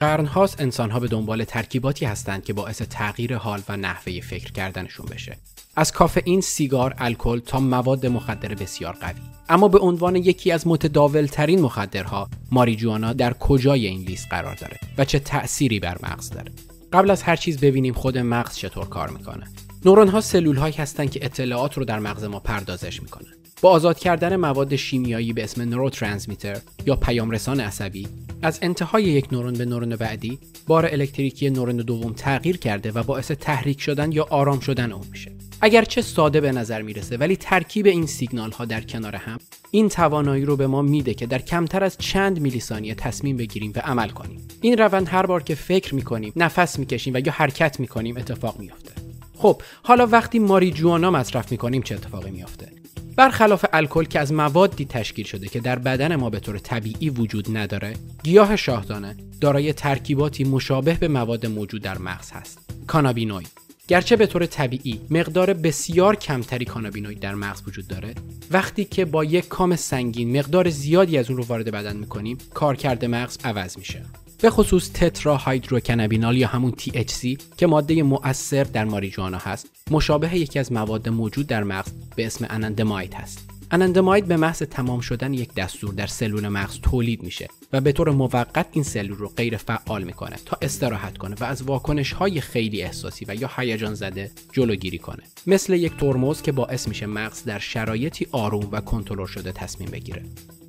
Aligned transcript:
قرنهاست 0.00 0.60
انسانها 0.60 1.00
به 1.00 1.08
دنبال 1.08 1.44
ترکیباتی 1.44 2.06
هستند 2.06 2.44
که 2.44 2.52
باعث 2.52 2.82
تغییر 2.82 3.36
حال 3.36 3.62
و 3.68 3.76
نحوه 3.76 4.20
فکر 4.20 4.52
کردنشون 4.52 5.06
بشه. 5.06 5.36
از 5.76 5.92
کافئین، 5.92 6.40
سیگار، 6.40 6.94
الکل 6.98 7.38
تا 7.38 7.60
مواد 7.60 8.06
مخدر 8.06 8.54
بسیار 8.54 8.92
قوی. 8.92 9.20
اما 9.48 9.68
به 9.68 9.78
عنوان 9.78 10.16
یکی 10.16 10.52
از 10.52 10.66
متداولترین 10.66 11.60
مخدرها، 11.60 12.28
ماریجوانا 12.50 13.12
در 13.12 13.32
کجای 13.32 13.86
این 13.86 14.00
لیست 14.00 14.26
قرار 14.30 14.54
داره 14.54 14.76
و 14.98 15.04
چه 15.04 15.18
تأثیری 15.18 15.80
بر 15.80 15.98
مغز 16.02 16.30
داره؟ 16.30 16.52
قبل 16.92 17.10
از 17.10 17.22
هر 17.22 17.36
چیز 17.36 17.60
ببینیم 17.60 17.94
خود 17.94 18.18
مغز 18.18 18.56
چطور 18.56 18.88
کار 18.88 19.10
می‌کنه. 19.10 19.44
نورون 19.84 20.08
ها 20.08 20.20
سلول 20.20 20.56
هایی 20.56 20.74
هستند 20.74 21.10
که 21.10 21.24
اطلاعات 21.24 21.78
رو 21.78 21.84
در 21.84 21.98
مغز 21.98 22.24
ما 22.24 22.40
پردازش 22.40 23.02
می‌کنن. 23.02 23.40
با 23.60 23.70
آزاد 23.70 23.98
کردن 23.98 24.36
مواد 24.36 24.76
شیمیایی 24.76 25.32
به 25.32 25.44
اسم 25.44 25.62
نوروترانسمیتر 25.62 26.58
یا 26.86 26.96
پیامرسان 26.96 27.60
عصبی 27.60 28.08
از 28.42 28.58
انتهای 28.62 29.04
یک 29.04 29.32
نورون 29.32 29.52
به 29.52 29.64
نورون 29.64 29.96
بعدی 29.96 30.38
بار 30.66 30.86
الکتریکی 30.86 31.50
نورون 31.50 31.76
دوم 31.76 32.12
تغییر 32.12 32.56
کرده 32.56 32.90
و 32.90 33.02
باعث 33.02 33.30
تحریک 33.30 33.80
شدن 33.80 34.12
یا 34.12 34.26
آرام 34.30 34.60
شدن 34.60 34.92
اون 34.92 35.06
میشه 35.10 35.32
اگرچه 35.60 36.02
ساده 36.02 36.40
به 36.40 36.52
نظر 36.52 36.82
می‌رسه 36.82 37.16
ولی 37.16 37.36
ترکیب 37.36 37.86
این 37.86 38.06
سیگنال 38.06 38.50
ها 38.50 38.64
در 38.64 38.80
کنار 38.80 39.16
هم 39.16 39.38
این 39.70 39.88
توانایی 39.88 40.44
رو 40.44 40.56
به 40.56 40.66
ما 40.66 40.82
میده 40.82 41.14
که 41.14 41.26
در 41.26 41.38
کمتر 41.38 41.84
از 41.84 41.98
چند 41.98 42.40
میلی 42.40 42.60
ثانیه 42.60 42.94
تصمیم 42.94 43.36
بگیریم 43.36 43.72
و 43.76 43.78
عمل 43.78 44.08
کنیم. 44.08 44.48
این 44.60 44.78
روند 44.78 45.08
هر 45.08 45.26
بار 45.26 45.42
که 45.42 45.54
فکر 45.54 45.94
می‌کنیم 45.94 46.32
نفس 46.36 46.78
می‌کشیم 46.78 47.14
و 47.14 47.18
یا 47.26 47.32
حرکت 47.32 47.80
می‌کنیم 47.80 48.16
اتفاق 48.16 48.58
میافته. 48.58 48.92
خب 49.36 49.62
حالا 49.82 50.06
وقتی 50.06 50.38
ماریجوانا 50.38 51.10
مصرف 51.10 51.52
می‌کنیم 51.52 51.82
چه 51.82 51.94
اتفاقی 51.94 52.30
میافته؟ 52.30 52.72
برخلاف 53.16 53.64
الکل 53.72 54.04
که 54.04 54.20
از 54.20 54.32
موادی 54.32 54.84
تشکیل 54.84 55.24
شده 55.24 55.48
که 55.48 55.60
در 55.60 55.78
بدن 55.78 56.16
ما 56.16 56.30
به 56.30 56.40
طور 56.40 56.58
طبیعی 56.58 57.10
وجود 57.10 57.56
نداره 57.56 57.92
گیاه 58.22 58.56
شاهدانه 58.56 59.16
دارای 59.40 59.72
ترکیباتی 59.72 60.44
مشابه 60.44 60.94
به 60.94 61.08
مواد 61.08 61.46
موجود 61.46 61.82
در 61.82 61.98
مغز 61.98 62.30
هست. 62.30 62.58
کانابینوید 62.86 63.69
گرچه 63.90 64.16
به 64.16 64.26
طور 64.26 64.46
طبیعی 64.46 65.00
مقدار 65.10 65.52
بسیار 65.52 66.16
کمتری 66.16 66.64
کانابینوید 66.64 67.20
در 67.20 67.34
مغز 67.34 67.62
وجود 67.66 67.88
داره 67.88 68.14
وقتی 68.50 68.84
که 68.84 69.04
با 69.04 69.24
یک 69.24 69.48
کام 69.48 69.76
سنگین 69.76 70.38
مقدار 70.38 70.70
زیادی 70.70 71.18
از 71.18 71.30
اون 71.30 71.36
رو 71.36 71.44
وارد 71.44 71.70
بدن 71.70 71.96
می‌کنیم 71.96 72.38
کارکرد 72.54 73.04
مغز 73.04 73.38
عوض 73.44 73.78
میشه. 73.78 74.02
به 74.42 74.50
خصوص 74.50 74.90
تترا 74.92 75.36
هایدروکنابینال 75.36 76.36
یا 76.36 76.48
همون 76.48 76.72
THC 76.72 77.42
که 77.56 77.66
ماده 77.66 78.02
مؤثر 78.02 78.64
در 78.64 78.84
ماریجوانا 78.84 79.38
هست 79.38 79.70
مشابه 79.90 80.36
یکی 80.36 80.58
از 80.58 80.72
مواد 80.72 81.08
موجود 81.08 81.46
در 81.46 81.64
مغز 81.64 81.92
به 82.16 82.26
اسم 82.26 82.46
انندماید 82.50 83.14
هست. 83.14 83.49
انندماید 83.70 84.26
به 84.26 84.36
محض 84.36 84.62
تمام 84.62 85.00
شدن 85.00 85.34
یک 85.34 85.54
دستور 85.54 85.94
در 85.94 86.06
سلول 86.06 86.48
مغز 86.48 86.80
تولید 86.80 87.22
میشه 87.22 87.48
و 87.72 87.80
به 87.80 87.92
طور 87.92 88.10
موقت 88.10 88.66
این 88.72 88.84
سلول 88.84 89.16
رو 89.16 89.28
غیر 89.28 89.56
فعال 89.56 90.04
می‌کنه 90.04 90.36
تا 90.46 90.58
استراحت 90.62 91.18
کنه 91.18 91.36
و 91.40 91.44
از 91.44 91.62
واکنش 91.62 92.12
های 92.12 92.40
خیلی 92.40 92.82
احساسی 92.82 93.24
و 93.28 93.34
یا 93.34 93.50
هیجان 93.56 93.94
زده 93.94 94.30
جلوگیری 94.52 94.98
کنه. 94.98 95.22
مثل 95.46 95.72
یک 95.72 95.96
ترمز 95.96 96.42
که 96.42 96.52
باعث 96.52 96.88
میشه 96.88 97.06
مغز 97.06 97.44
در 97.44 97.58
شرایطی 97.58 98.26
آروم 98.32 98.68
و 98.72 98.80
کنترل 98.80 99.26
شده 99.26 99.52
تصمیم 99.52 99.90
بگیره. 99.90 100.22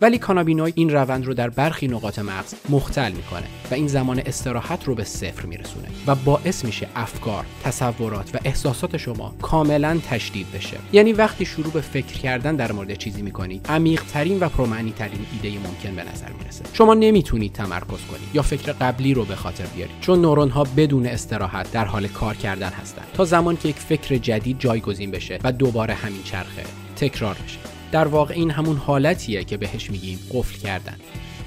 ولی 0.00 0.18
کانابینوید 0.18 0.74
این 0.76 0.90
روند 0.90 1.26
رو 1.26 1.34
در 1.34 1.50
برخی 1.50 1.88
نقاط 1.88 2.18
مغز 2.18 2.54
مختل 2.68 3.12
می‌کنه 3.12 3.44
و 3.70 3.74
این 3.74 3.88
زمان 3.88 4.18
استراحت 4.18 4.84
رو 4.84 4.94
به 4.94 5.04
صفر 5.04 5.46
میرسونه 5.46 5.88
و 6.06 6.14
باعث 6.14 6.64
میشه 6.64 6.88
افکار، 6.96 7.44
تصورات 7.64 8.34
و 8.34 8.38
احساسات 8.44 8.96
شما 8.96 9.34
کاملا 9.42 9.98
تشدید 10.10 10.46
بشه. 10.52 10.76
یعنی 10.92 11.12
وقتی 11.12 11.44
شروع 11.44 11.72
به 11.72 11.80
فکر 11.80 12.18
کردن 12.18 12.56
در 12.56 12.72
مورد 12.72 12.94
چیزی 12.94 13.22
می‌کنید 13.22 13.66
عمیق 13.68 14.02
ترین 14.02 14.40
و 14.40 14.48
پرمعنی 14.48 14.92
ترین 14.92 15.26
ایده 15.32 15.58
ممکن 15.58 15.96
به 15.96 16.10
نظر 16.12 16.28
می‌رسه. 16.38 16.64
شما 16.72 16.94
نمی‌تونید 16.94 17.52
تمرکز 17.52 18.04
کنید 18.10 18.28
یا 18.34 18.42
فکر 18.42 18.72
قبلی 18.72 19.14
رو 19.14 19.24
به 19.24 19.36
خاطر 19.36 19.64
بیارید 19.66 20.00
چون 20.00 20.20
نورون 20.20 20.48
ها 20.50 20.64
بدون 20.76 21.06
استراحت 21.06 21.72
در 21.72 21.84
حال 21.84 22.08
کار 22.08 22.34
کردن 22.34 22.70
هستند 22.70 23.06
تا 23.14 23.24
زمان 23.24 23.56
که 23.56 23.68
یک 23.68 23.76
فکر 23.76 24.16
جدید 24.16 24.58
جایگزین 24.58 25.10
بشه 25.10 25.38
و 25.44 25.52
دوباره 25.52 25.94
همین 25.94 26.22
چرخه 26.22 26.64
تکرار 26.96 27.36
بشه. 27.44 27.77
در 27.92 28.06
واقع 28.06 28.34
این 28.34 28.50
همون 28.50 28.76
حالتیه 28.76 29.44
که 29.44 29.56
بهش 29.56 29.90
میگیم 29.90 30.18
قفل 30.32 30.58
کردن 30.58 30.96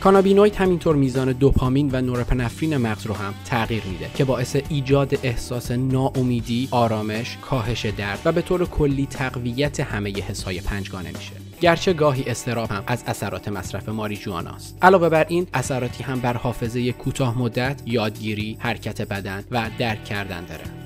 کانابینوید 0.00 0.56
همینطور 0.56 0.96
میزان 0.96 1.32
دوپامین 1.32 1.90
و 1.92 2.00
نورپنفرین 2.00 2.76
مغز 2.76 3.06
رو 3.06 3.14
هم 3.14 3.34
تغییر 3.44 3.82
میده 3.84 4.10
که 4.14 4.24
باعث 4.24 4.56
ایجاد 4.68 5.18
احساس 5.22 5.70
ناامیدی، 5.70 6.68
آرامش، 6.70 7.36
کاهش 7.42 7.86
درد 7.86 8.18
و 8.24 8.32
به 8.32 8.42
طور 8.42 8.64
کلی 8.64 9.06
تقویت 9.06 9.80
همه 9.80 10.10
حسای 10.10 10.60
پنجگانه 10.60 11.08
میشه. 11.08 11.32
گرچه 11.60 11.92
گاهی 11.92 12.24
استراب 12.24 12.70
هم 12.70 12.82
از 12.86 13.04
اثرات 13.06 13.48
مصرف 13.48 13.88
ماریجوانا 13.88 14.50
است. 14.50 14.78
علاوه 14.82 15.08
بر 15.08 15.26
این 15.28 15.46
اثراتی 15.54 16.04
هم 16.04 16.20
بر 16.20 16.36
حافظه 16.36 16.92
کوتاه 16.92 17.38
مدت، 17.38 17.82
یادگیری، 17.86 18.56
حرکت 18.60 19.02
بدن 19.02 19.44
و 19.50 19.70
درک 19.78 20.04
کردن 20.04 20.44
داره. 20.44 20.77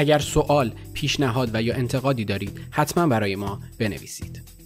اگر 0.00 0.18
سوال، 0.18 0.72
پیشنهاد 0.94 1.50
و 1.54 1.62
یا 1.62 1.74
انتقادی 1.74 2.24
دارید 2.24 2.60
حتما 2.70 3.06
برای 3.06 3.36
ما 3.36 3.60
بنویسید. 3.78 4.59